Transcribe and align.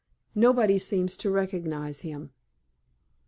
Nobody 0.33 0.79
seems 0.79 1.15
to 1.17 1.29
recognize 1.29 1.99
him." 1.99 2.31